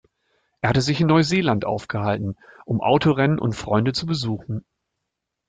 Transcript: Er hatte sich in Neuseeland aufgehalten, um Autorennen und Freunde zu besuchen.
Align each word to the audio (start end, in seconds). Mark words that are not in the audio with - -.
Er 0.61 0.69
hatte 0.69 0.81
sich 0.81 0.99
in 0.99 1.05
Neuseeland 1.05 1.63
aufgehalten, 1.63 2.35
um 2.65 2.81
Autorennen 2.81 3.37
und 3.37 3.53
Freunde 3.55 3.93
zu 3.93 4.07
besuchen. 4.07 4.65